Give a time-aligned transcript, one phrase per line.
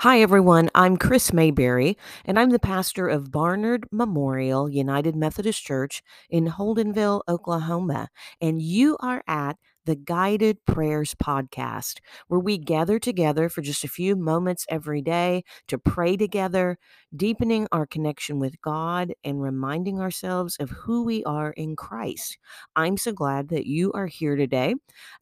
[0.00, 0.70] Hi, everyone.
[0.74, 7.22] I'm Kris Mayberry, and I'm the pastor of Barnard Memorial United Methodist Church in Holdenville,
[7.28, 8.08] Oklahoma.
[8.40, 9.56] And you are at
[9.86, 15.44] the Guided Prayers Podcast, where we gather together for just a few moments every day
[15.68, 16.76] to pray together,
[17.14, 22.36] deepening our connection with God and reminding ourselves of who we are in Christ.
[22.74, 24.74] I'm so glad that you are here today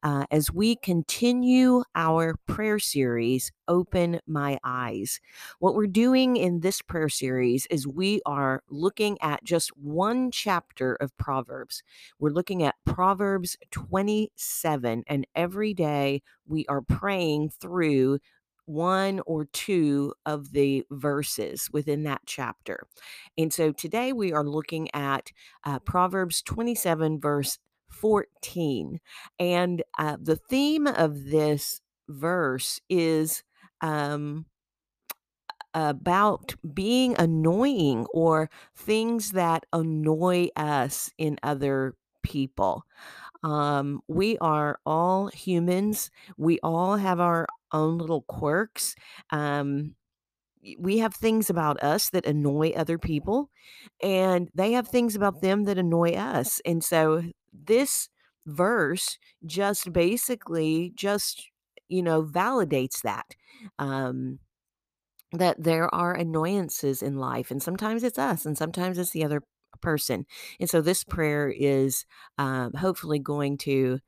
[0.02, 5.20] uh, as we continue our prayer series, Open My Eyes.
[5.58, 10.94] What we're doing in this prayer series is we are looking at just one chapter
[10.96, 11.82] of Proverbs.
[12.18, 13.58] We're looking at Proverbs
[14.60, 18.18] 27, and every day we are praying through
[18.66, 22.86] one or two of the verses within that chapter.
[23.36, 25.30] And so today we are looking at
[25.64, 27.58] uh, Proverbs 27, verse
[27.90, 29.00] 14.
[29.38, 33.42] And uh, the theme of this verse is
[33.82, 34.46] um,
[35.74, 42.84] about being annoying or things that annoy us in other people.
[43.44, 46.10] Um, we are all humans.
[46.38, 48.96] We all have our own little quirks.
[49.30, 49.96] Um,
[50.78, 53.50] we have things about us that annoy other people,
[54.02, 56.60] and they have things about them that annoy us.
[56.64, 57.22] And so
[57.52, 58.08] this
[58.46, 61.50] verse just basically just
[61.88, 63.24] you know validates that
[63.78, 64.38] um
[65.32, 69.42] that there are annoyances in life and sometimes it's us and sometimes it's the other
[69.80, 70.26] person
[70.60, 72.04] and so this prayer is
[72.38, 73.98] um, hopefully going to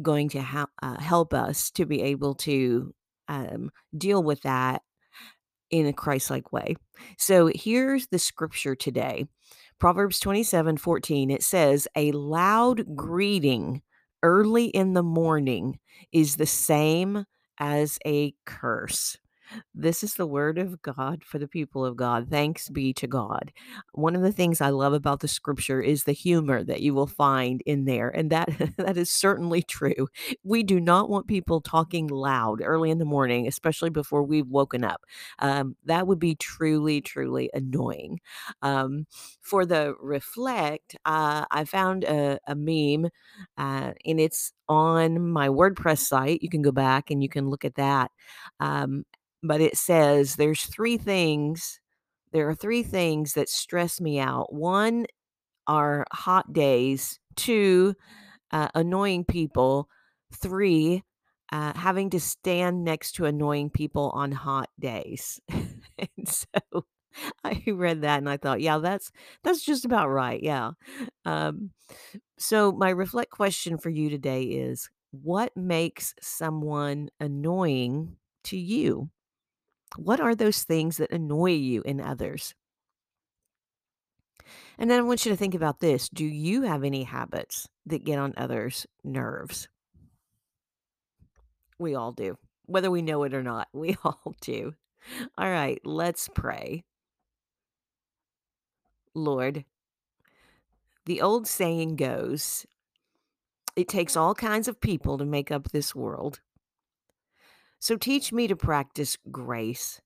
[0.00, 2.94] going to ha- uh, help us to be able to
[3.28, 4.82] um, deal with that
[5.70, 6.76] in a Christ-like way.
[7.18, 9.26] So here's the scripture today.
[9.78, 11.30] Proverbs 27 14.
[11.30, 13.82] It says, A loud greeting
[14.22, 15.78] early in the morning
[16.12, 17.24] is the same
[17.58, 19.16] as a curse.
[19.74, 22.28] This is the word of God for the people of God.
[22.30, 23.52] Thanks be to God.
[23.92, 27.06] One of the things I love about the scripture is the humor that you will
[27.06, 30.08] find in there, and that that is certainly true.
[30.44, 34.84] We do not want people talking loud early in the morning, especially before we've woken
[34.84, 35.02] up.
[35.38, 38.20] Um, that would be truly, truly annoying.
[38.62, 39.06] Um,
[39.40, 43.10] for the reflect, uh, I found a, a meme,
[43.56, 46.42] uh, and it's on my WordPress site.
[46.42, 48.10] You can go back and you can look at that.
[48.60, 49.04] Um,
[49.42, 51.80] but it says there's 3 things
[52.32, 54.52] there are 3 things that stress me out.
[54.52, 55.06] 1
[55.66, 57.94] are hot days, 2,
[58.52, 59.88] uh, annoying people,
[60.34, 61.02] 3,
[61.52, 65.40] uh, having to stand next to annoying people on hot days.
[65.98, 66.86] And so
[67.44, 69.10] I read that and I thought, "Yeah, that's
[69.44, 70.72] that's just about right." Yeah.
[71.24, 71.70] Um,
[72.38, 79.10] so my reflect question for you today is, what makes someone annoying to you?
[79.96, 82.54] What are those things that annoy you in others?
[84.78, 86.08] And then I want you to think about this.
[86.08, 89.68] Do you have any habits that get on others' nerves?
[91.78, 92.36] We all do.
[92.66, 94.74] Whether we know it or not, we all do.
[95.36, 96.84] All right, let's pray.
[99.14, 99.64] Lord,
[101.06, 102.66] the old saying goes,
[103.74, 106.40] it takes all kinds of people to make up this world.
[107.80, 110.00] So teach me to practice grace.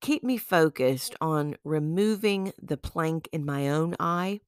[0.00, 4.40] Keep me focused on removing the plank in my own eye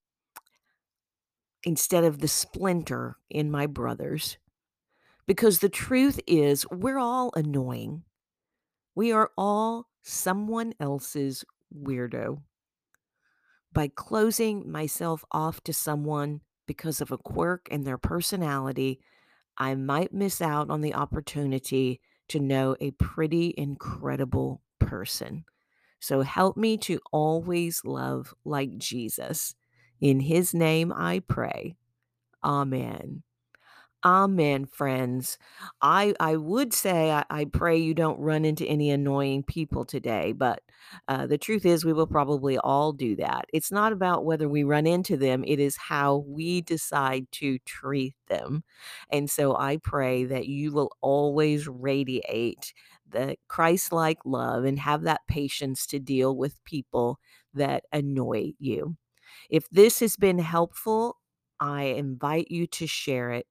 [1.65, 4.39] instead of the splinter in my brother's.
[5.27, 8.05] Because the truth is, we're all annoying.
[8.95, 11.45] We are all someone else's
[11.75, 12.43] weirdo.
[13.73, 19.01] By closing myself off to someone because of a quirk in their personality,
[19.59, 25.45] I might miss out on the opportunity to know a pretty incredible person.
[26.01, 29.55] So help me to always love like Jesus.
[30.01, 31.77] In his name I pray.
[32.43, 33.23] Amen.
[34.05, 35.39] Amen, friends.
[35.81, 40.33] I I would say I, I pray you don't run into any annoying people today,
[40.33, 40.61] but
[41.07, 43.45] uh, the truth is we will probably all do that.
[43.53, 48.15] It's not about whether we run into them; it is how we decide to treat
[48.29, 48.65] them.
[49.11, 52.75] And so I pray that you will always radiate
[53.09, 57.21] the Christ-like love and have that patience to deal with people
[57.55, 58.97] that annoy you.
[59.51, 61.19] If this has been helpful,
[61.61, 63.47] I invite you to share it.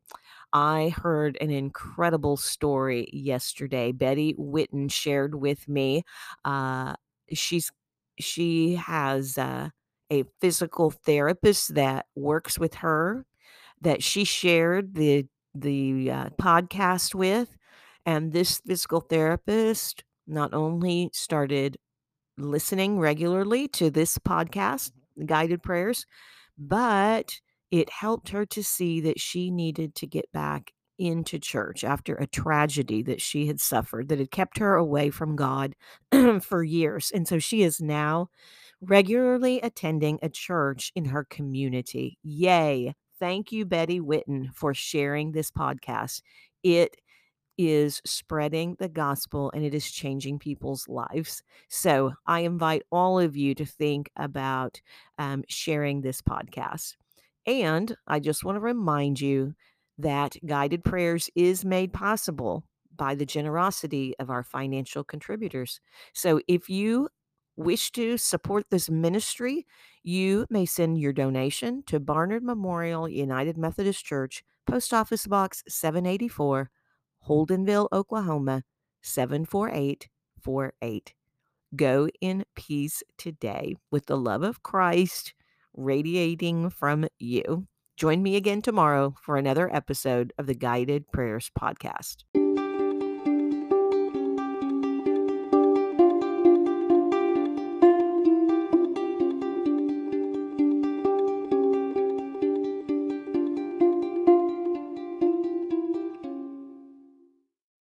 [0.54, 3.92] I heard an incredible story yesterday.
[3.92, 6.04] Betty Whitten shared with me.
[6.44, 6.96] Uh,
[7.34, 7.72] she's
[8.20, 9.70] she has uh,
[10.12, 13.26] a physical therapist that works with her
[13.82, 17.58] that she shared the the uh, podcast with,
[18.06, 21.78] and this physical therapist not only started
[22.38, 24.92] listening regularly to this podcast,
[25.26, 26.06] Guided Prayers,
[26.58, 27.40] but
[27.72, 32.28] it helped her to see that she needed to get back into church after a
[32.28, 35.76] tragedy that she had suffered that had kept her away from God
[36.42, 37.12] for years.
[37.14, 38.30] And so she is now
[38.82, 42.20] regularly attending a church in her community.
[42.24, 42.94] Yay.
[43.20, 46.22] Thank you, Betty Whitten, for sharing this podcast.
[46.64, 46.98] It
[47.58, 51.44] is spreading the gospel and it is changing people's lives.
[51.70, 54.82] So I invite all of you to think about
[55.18, 56.96] um, sharing this podcast.
[57.46, 59.54] And I just want to remind you
[59.98, 62.64] that Guided Prayers is made possible
[62.96, 65.80] by the generosity of our financial contributors.
[66.14, 67.10] So if you
[67.56, 69.66] wish to support this ministry,
[70.04, 76.70] you may send your donation to Barnard Memorial United Methodist Church, Post Office Box 784,
[77.28, 78.64] Holdenville, Oklahoma
[79.02, 81.14] 74848.
[81.76, 85.34] Go in peace today with the love of Christ
[85.76, 87.68] radiating from you.
[87.98, 92.24] Join me again tomorrow for another episode of the Guided Prayers Podcast.